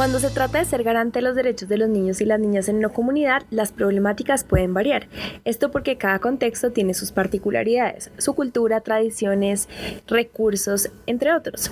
Cuando 0.00 0.18
se 0.18 0.30
trata 0.30 0.58
de 0.58 0.64
ser 0.64 0.82
garante 0.82 1.18
de 1.18 1.22
los 1.26 1.36
derechos 1.36 1.68
de 1.68 1.76
los 1.76 1.90
niños 1.90 2.22
y 2.22 2.24
las 2.24 2.40
niñas 2.40 2.70
en 2.70 2.76
una 2.76 2.88
comunidad, 2.88 3.42
las 3.50 3.70
problemáticas 3.70 4.44
pueden 4.44 4.72
variar. 4.72 5.08
Esto 5.44 5.70
porque 5.70 5.98
cada 5.98 6.20
contexto 6.20 6.72
tiene 6.72 6.94
sus 6.94 7.12
particularidades, 7.12 8.10
su 8.16 8.32
cultura, 8.32 8.80
tradiciones, 8.80 9.68
recursos, 10.06 10.90
entre 11.06 11.34
otros. 11.34 11.70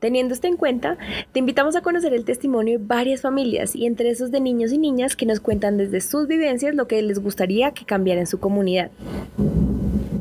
Teniendo 0.00 0.34
esto 0.34 0.48
en 0.48 0.56
cuenta, 0.56 0.98
te 1.30 1.38
invitamos 1.38 1.76
a 1.76 1.80
conocer 1.80 2.14
el 2.14 2.24
testimonio 2.24 2.80
de 2.80 2.84
varias 2.84 3.20
familias 3.20 3.76
y 3.76 3.86
entre 3.86 4.10
esos 4.10 4.32
de 4.32 4.40
niños 4.40 4.72
y 4.72 4.78
niñas 4.78 5.14
que 5.14 5.26
nos 5.26 5.38
cuentan 5.38 5.76
desde 5.76 6.00
sus 6.00 6.26
vivencias 6.26 6.74
lo 6.74 6.88
que 6.88 7.00
les 7.00 7.20
gustaría 7.20 7.70
que 7.70 7.84
cambiara 7.84 8.18
en 8.18 8.26
su 8.26 8.40
comunidad. 8.40 8.90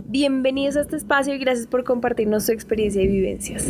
Bienvenidos 0.05 0.77
a 0.77 0.81
este 0.81 0.95
espacio 0.95 1.33
y 1.33 1.39
gracias 1.39 1.65
por 1.65 1.83
compartirnos 1.83 2.45
su 2.45 2.51
experiencia 2.51 3.01
y 3.01 3.07
vivencias. 3.07 3.65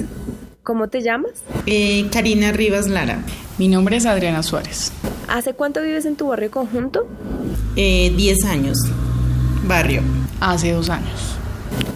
¿Cómo 0.67 0.89
te 0.89 1.01
llamas? 1.01 1.31
Eh, 1.65 2.09
Karina 2.11 2.51
Rivas 2.51 2.89
Lara. 2.89 3.23
Mi 3.57 3.69
nombre 3.69 3.95
es 3.95 4.05
Adriana 4.05 4.43
Suárez. 4.43 4.91
¿Hace 5.29 5.53
cuánto 5.53 5.81
vives 5.81 6.05
en 6.05 6.17
tu 6.17 6.27
barrio 6.27 6.51
conjunto? 6.51 7.07
Eh, 7.77 8.13
diez 8.17 8.43
años. 8.43 8.77
Barrio. 9.65 10.01
Hace 10.41 10.73
dos 10.73 10.89
años. 10.89 11.37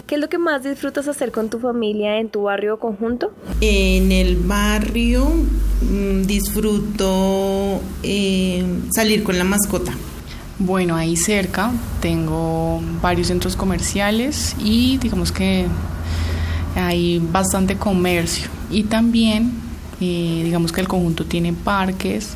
¿Qué 0.06 0.14
es 0.14 0.20
lo 0.22 0.30
que 0.30 0.38
más 0.38 0.64
disfrutas 0.64 1.06
hacer 1.06 1.32
con 1.32 1.50
tu 1.50 1.58
familia 1.58 2.18
en 2.18 2.30
tu 2.30 2.44
barrio 2.44 2.78
conjunto? 2.78 3.34
En 3.60 4.10
el 4.10 4.36
barrio 4.36 5.26
mm, 5.82 6.22
disfruto 6.22 7.78
eh, 8.02 8.64
salir 8.90 9.22
con 9.22 9.36
la 9.36 9.44
mascota. 9.44 9.92
Bueno, 10.58 10.96
ahí 10.96 11.18
cerca 11.18 11.72
tengo 12.00 12.80
varios 13.02 13.26
centros 13.26 13.54
comerciales 13.54 14.56
y 14.64 14.96
digamos 14.96 15.30
que 15.30 15.66
hay 16.74 17.18
bastante 17.18 17.76
comercio 17.76 18.48
y 18.72 18.84
también 18.84 19.52
eh, 20.04 20.40
digamos 20.44 20.72
que 20.72 20.80
el 20.80 20.88
conjunto 20.88 21.26
tiene 21.26 21.52
parques, 21.52 22.34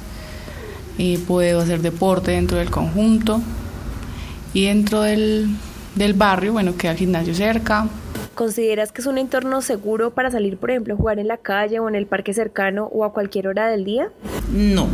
eh, 0.99 1.19
puedo 1.27 1.61
hacer 1.61 1.83
deporte 1.83 2.31
dentro 2.31 2.59
del 2.59 2.71
conjunto 2.71 3.41
y 4.55 4.67
dentro 4.67 5.03
del, 5.03 5.49
del 5.97 6.15
barrio, 6.15 6.53
bueno, 6.53 6.77
queda 6.77 6.93
el 6.93 6.99
gimnasio 6.99 7.35
cerca. 7.35 7.89
¿Consideras 8.37 8.93
que 8.93 9.01
es 9.01 9.07
un 9.09 9.19
entorno 9.19 9.63
seguro 9.63 10.13
para 10.13 10.31
salir, 10.31 10.59
por 10.59 10.71
ejemplo, 10.71 10.95
a 10.95 10.97
jugar 10.97 11.19
en 11.19 11.27
la 11.27 11.39
calle 11.39 11.81
o 11.81 11.89
en 11.89 11.97
el 11.97 12.07
parque 12.07 12.33
cercano 12.35 12.85
o 12.93 13.05
a 13.05 13.13
cualquier 13.13 13.49
hora 13.49 13.67
del 13.67 13.85
día? 13.85 14.11
No. 14.53 14.87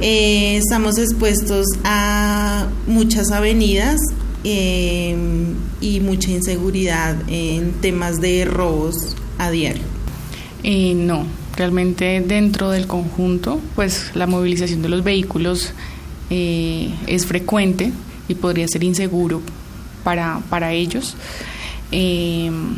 Eh, 0.00 0.56
estamos 0.56 0.98
expuestos 0.98 1.66
a 1.84 2.66
muchas 2.88 3.30
avenidas 3.30 4.00
y 4.42 6.00
mucha 6.00 6.30
inseguridad 6.30 7.16
en 7.28 7.72
temas 7.80 8.20
de 8.20 8.46
robos 8.46 9.14
a 9.38 9.50
diario. 9.50 9.97
Eh, 10.62 10.94
no, 10.94 11.24
realmente 11.56 12.20
dentro 12.26 12.70
del 12.70 12.86
conjunto, 12.86 13.60
pues 13.74 14.10
la 14.14 14.26
movilización 14.26 14.82
de 14.82 14.88
los 14.88 15.04
vehículos 15.04 15.72
eh, 16.30 16.90
es 17.06 17.26
frecuente 17.26 17.92
y 18.28 18.34
podría 18.34 18.68
ser 18.68 18.84
inseguro 18.84 19.40
para, 20.04 20.40
para 20.50 20.72
ellos. 20.72 21.16
Em, 21.90 22.74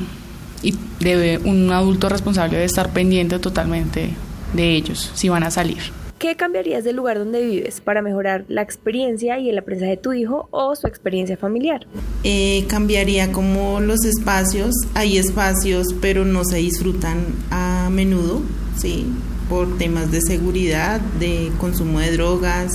y 0.62 0.74
debe, 1.00 1.38
un 1.38 1.70
adulto 1.72 2.08
responsable 2.08 2.52
debe 2.52 2.66
estar 2.66 2.92
pendiente 2.92 3.38
totalmente 3.38 4.10
de 4.52 4.74
ellos 4.74 5.10
si 5.14 5.28
van 5.28 5.42
a 5.42 5.50
salir. 5.50 6.00
¿Qué 6.20 6.36
cambiarías 6.36 6.84
del 6.84 6.96
lugar 6.96 7.18
donde 7.18 7.40
vives 7.40 7.80
para 7.80 8.02
mejorar 8.02 8.44
la 8.48 8.60
experiencia 8.60 9.38
y 9.38 9.48
el 9.48 9.56
aprendizaje 9.56 9.92
de 9.92 9.96
tu 9.96 10.12
hijo 10.12 10.48
o 10.50 10.76
su 10.76 10.86
experiencia 10.86 11.38
familiar? 11.38 11.86
Eh, 12.24 12.66
cambiaría 12.68 13.32
como 13.32 13.80
los 13.80 14.04
espacios. 14.04 14.74
Hay 14.92 15.16
espacios, 15.16 15.94
pero 16.02 16.26
no 16.26 16.44
se 16.44 16.58
disfrutan 16.58 17.24
a 17.50 17.69
menudo, 17.90 18.42
¿sí? 18.76 19.06
Por 19.48 19.78
temas 19.78 20.10
de 20.10 20.20
seguridad, 20.20 21.00
de 21.18 21.50
consumo 21.58 22.00
de 22.00 22.12
drogas. 22.12 22.72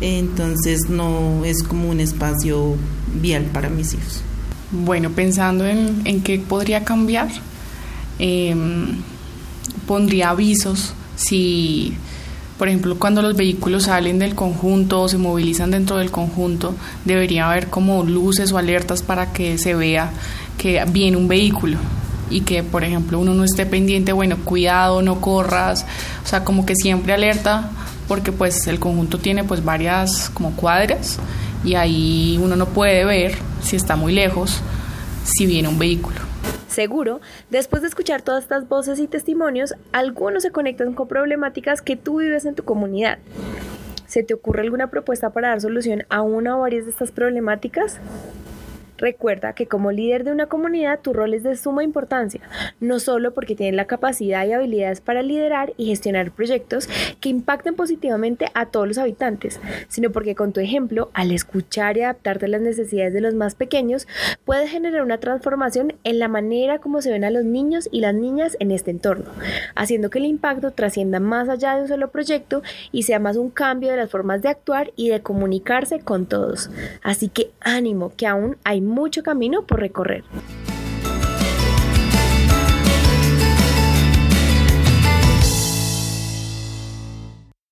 Entonces 0.00 0.88
no 0.88 1.44
es 1.44 1.62
como 1.62 1.88
un 1.88 2.00
espacio 2.00 2.74
vial 3.20 3.44
para 3.44 3.70
mis 3.70 3.94
hijos. 3.94 4.22
Bueno, 4.70 5.10
pensando 5.10 5.64
en, 5.64 6.02
en 6.04 6.22
qué 6.22 6.38
podría 6.38 6.84
cambiar, 6.84 7.28
em, 8.18 8.96
pondría 9.86 10.30
avisos 10.30 10.92
si 11.16 11.96
por 12.58 12.68
ejemplo, 12.68 12.98
cuando 12.98 13.20
los 13.20 13.36
vehículos 13.36 13.84
salen 13.84 14.18
del 14.18 14.34
conjunto 14.34 15.02
o 15.02 15.08
se 15.08 15.18
movilizan 15.18 15.70
dentro 15.70 15.98
del 15.98 16.10
conjunto, 16.10 16.74
debería 17.04 17.50
haber 17.50 17.68
como 17.68 18.02
luces 18.02 18.50
o 18.50 18.56
alertas 18.56 19.02
para 19.02 19.32
que 19.32 19.58
se 19.58 19.74
vea 19.74 20.10
que 20.56 20.82
viene 20.90 21.18
un 21.18 21.28
vehículo 21.28 21.76
y 22.30 22.42
que, 22.42 22.62
por 22.62 22.84
ejemplo, 22.84 23.18
uno 23.18 23.34
no 23.34 23.44
esté 23.44 23.66
pendiente, 23.66 24.12
bueno, 24.12 24.36
cuidado, 24.44 25.02
no 25.02 25.20
corras, 25.20 25.86
o 26.24 26.26
sea, 26.26 26.44
como 26.44 26.66
que 26.66 26.74
siempre 26.74 27.12
alerta 27.12 27.70
porque 28.08 28.32
pues 28.32 28.66
el 28.66 28.78
conjunto 28.78 29.18
tiene 29.18 29.44
pues 29.44 29.64
varias 29.64 30.30
como 30.30 30.54
cuadras 30.54 31.18
y 31.64 31.74
ahí 31.74 32.38
uno 32.42 32.56
no 32.56 32.66
puede 32.66 33.04
ver 33.04 33.34
si 33.62 33.76
está 33.76 33.96
muy 33.96 34.12
lejos 34.12 34.60
si 35.24 35.46
viene 35.46 35.68
un 35.68 35.78
vehículo. 35.78 36.20
Seguro, 36.68 37.20
después 37.50 37.82
de 37.82 37.88
escuchar 37.88 38.22
todas 38.22 38.44
estas 38.44 38.68
voces 38.68 39.00
y 39.00 39.06
testimonios, 39.06 39.74
algunos 39.92 40.42
se 40.42 40.50
conectan 40.50 40.92
con 40.92 41.08
problemáticas 41.08 41.80
que 41.80 41.96
tú 41.96 42.18
vives 42.20 42.44
en 42.44 42.54
tu 42.54 42.64
comunidad. 42.64 43.18
¿Se 44.06 44.22
te 44.22 44.34
ocurre 44.34 44.62
alguna 44.62 44.88
propuesta 44.88 45.30
para 45.30 45.48
dar 45.48 45.60
solución 45.60 46.04
a 46.10 46.22
una 46.22 46.56
o 46.56 46.60
varias 46.60 46.84
de 46.84 46.90
estas 46.90 47.10
problemáticas? 47.10 47.98
Recuerda 48.98 49.52
que 49.52 49.66
como 49.66 49.92
líder 49.92 50.24
de 50.24 50.32
una 50.32 50.46
comunidad 50.46 51.00
tu 51.00 51.12
rol 51.12 51.34
es 51.34 51.42
de 51.42 51.56
suma 51.56 51.84
importancia, 51.84 52.40
no 52.80 52.98
solo 52.98 53.34
porque 53.34 53.54
tienes 53.54 53.74
la 53.74 53.86
capacidad 53.86 54.46
y 54.46 54.52
habilidades 54.52 55.00
para 55.00 55.22
liderar 55.22 55.74
y 55.76 55.86
gestionar 55.86 56.30
proyectos 56.30 56.88
que 57.20 57.28
impacten 57.28 57.74
positivamente 57.74 58.48
a 58.54 58.66
todos 58.66 58.88
los 58.88 58.98
habitantes, 58.98 59.60
sino 59.88 60.10
porque 60.10 60.34
con 60.34 60.52
tu 60.52 60.60
ejemplo, 60.60 61.10
al 61.14 61.30
escuchar 61.30 61.96
y 61.96 62.02
adaptarte 62.02 62.46
a 62.46 62.48
las 62.48 62.60
necesidades 62.60 63.12
de 63.12 63.20
los 63.20 63.34
más 63.34 63.54
pequeños, 63.54 64.06
puedes 64.44 64.70
generar 64.70 65.02
una 65.02 65.18
transformación 65.18 65.94
en 66.04 66.18
la 66.18 66.28
manera 66.28 66.78
como 66.78 67.02
se 67.02 67.10
ven 67.10 67.24
a 67.24 67.30
los 67.30 67.44
niños 67.44 67.88
y 67.92 68.00
las 68.00 68.14
niñas 68.14 68.56
en 68.60 68.70
este 68.70 68.90
entorno, 68.90 69.30
haciendo 69.74 70.10
que 70.10 70.18
el 70.18 70.26
impacto 70.26 70.70
trascienda 70.70 71.20
más 71.20 71.48
allá 71.48 71.76
de 71.76 71.82
un 71.82 71.88
solo 71.88 72.10
proyecto 72.10 72.62
y 72.92 73.02
sea 73.02 73.18
más 73.18 73.36
un 73.36 73.50
cambio 73.50 73.90
de 73.90 73.96
las 73.96 74.10
formas 74.10 74.42
de 74.42 74.48
actuar 74.48 74.92
y 74.96 75.08
de 75.10 75.20
comunicarse 75.20 76.00
con 76.00 76.26
todos. 76.26 76.70
Así 77.02 77.28
que 77.28 77.50
ánimo, 77.60 78.12
que 78.16 78.26
aún 78.26 78.56
hay 78.64 78.80
mucho 78.86 79.22
camino 79.22 79.62
por 79.62 79.80
recorrer. 79.80 80.24